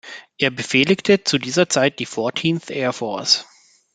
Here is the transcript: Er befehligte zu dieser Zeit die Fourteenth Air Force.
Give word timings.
Er 0.39 0.49
befehligte 0.49 1.23
zu 1.25 1.37
dieser 1.37 1.69
Zeit 1.69 1.99
die 1.99 2.07
Fourteenth 2.07 2.71
Air 2.71 2.91
Force. 2.91 3.45